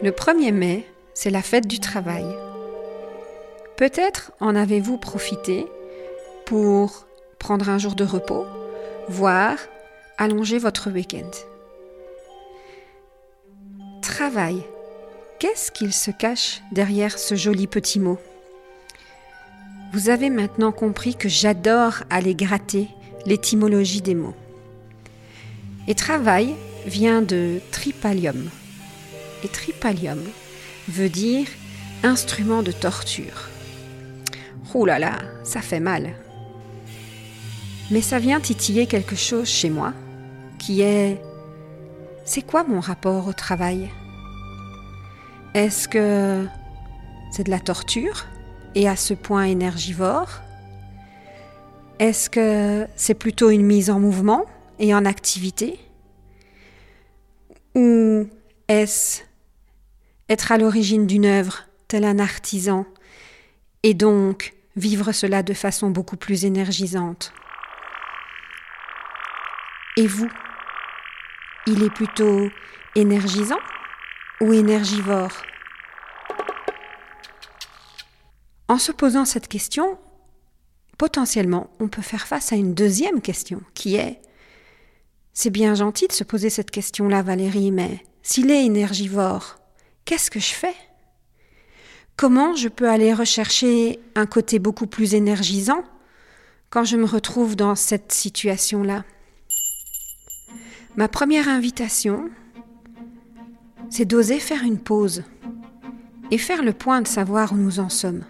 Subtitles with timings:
[0.00, 2.24] Le 1er mai, c'est la fête du travail.
[3.76, 5.66] Peut-être en avez-vous profité
[6.46, 7.08] pour
[7.40, 8.46] prendre un jour de repos,
[9.08, 9.58] voire
[10.16, 11.30] allonger votre week-end.
[14.00, 14.62] Travail.
[15.40, 18.18] Qu'est-ce qu'il se cache derrière ce joli petit mot?
[19.92, 22.86] Vous avez maintenant compris que j'adore aller gratter
[23.26, 24.36] l'étymologie des mots.
[25.88, 26.54] Et travail
[26.86, 28.48] vient de tripalium,
[29.44, 30.22] et tripalium
[30.88, 31.46] veut dire
[32.02, 33.48] instrument de torture.
[34.74, 36.14] Oh là là, ça fait mal.
[37.90, 39.94] Mais ça vient titiller quelque chose chez moi
[40.58, 41.20] qui est
[42.24, 43.88] c'est quoi mon rapport au travail?
[45.54, 46.46] Est-ce que
[47.32, 48.26] c'est de la torture
[48.74, 50.42] et à ce point énergivore?
[51.98, 54.44] Est-ce que c'est plutôt une mise en mouvement
[54.78, 55.80] et en activité?
[57.74, 58.26] Ou
[58.68, 59.22] est-ce
[60.28, 62.86] être à l'origine d'une œuvre, tel un artisan,
[63.82, 67.32] et donc vivre cela de façon beaucoup plus énergisante.
[69.96, 70.28] Et vous
[71.66, 72.48] Il est plutôt
[72.94, 73.58] énergisant
[74.40, 75.32] ou énergivore?
[78.68, 79.98] En se posant cette question,
[80.98, 84.20] potentiellement, on peut faire face à une deuxième question qui est
[85.32, 89.56] C'est bien gentil de se poser cette question-là, Valérie, mais s'il est énergivore,
[90.08, 90.74] qu'est-ce que je fais?
[92.16, 95.84] Comment je peux aller rechercher un côté beaucoup plus énergisant
[96.70, 99.04] quand je me retrouve dans cette situation-là?
[100.96, 102.30] Ma première invitation,
[103.90, 105.24] c'est d'oser faire une pause
[106.30, 108.24] et faire le point de savoir où nous en sommes.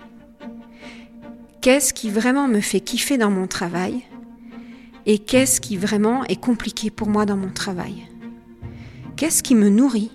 [1.61, 4.03] Qu'est-ce qui vraiment me fait kiffer dans mon travail
[5.07, 8.09] et qu'est-ce qui vraiment est compliqué pour moi dans mon travail?
[9.15, 10.11] Qu'est-ce qui me nourrit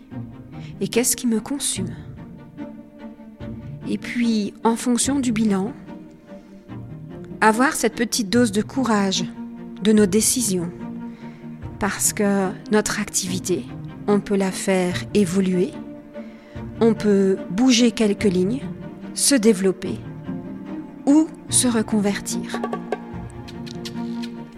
[0.83, 1.95] et qu'est-ce qui me consume?
[3.87, 5.71] Et puis, en fonction du bilan,
[7.39, 9.23] avoir cette petite dose de courage
[9.81, 10.69] de nos décisions,
[11.79, 13.63] parce que notre activité,
[14.07, 15.71] on peut la faire évoluer,
[16.81, 18.59] on peut bouger quelques lignes,
[19.13, 19.99] se développer
[21.05, 22.61] ou se reconvertir.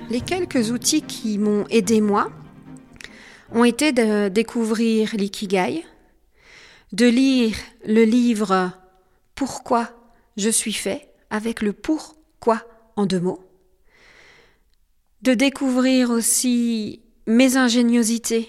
[0.10, 2.32] Les quelques outils qui m'ont aidé moi
[3.54, 5.86] ont été de découvrir l'ikigai,
[6.96, 8.72] de lire le livre
[9.36, 9.90] Pourquoi
[10.38, 12.64] je suis fait avec le pourquoi
[12.96, 13.44] en deux mots,
[15.22, 18.48] de découvrir aussi mes ingéniosités,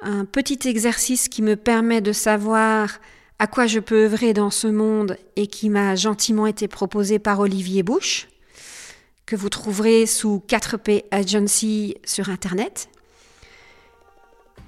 [0.00, 2.98] un petit exercice qui me permet de savoir
[3.38, 7.40] à quoi je peux œuvrer dans ce monde et qui m'a gentiment été proposé par
[7.40, 8.28] Olivier Bush,
[9.26, 12.88] que vous trouverez sous 4P Agency sur Internet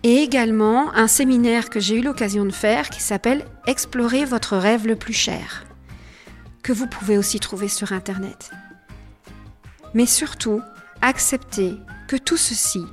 [0.03, 4.87] et également un séminaire que j'ai eu l'occasion de faire qui s'appelle Explorer votre rêve
[4.87, 5.65] le plus cher,
[6.63, 8.51] que vous pouvez aussi trouver sur Internet.
[9.95, 10.61] Mais surtout,
[11.01, 11.77] accepter
[12.09, 12.85] que tout ceci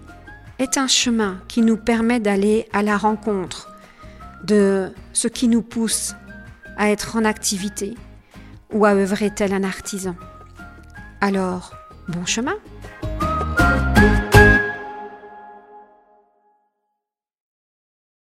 [0.60, 3.70] est un chemin qui nous permet d'aller à la rencontre
[4.44, 6.16] de ce qui nous pousse
[6.78, 7.96] à être en activité
[8.72, 10.16] ou à œuvrer tel un artisan.
[11.22, 11.74] Alors,
[12.08, 12.56] bon chemin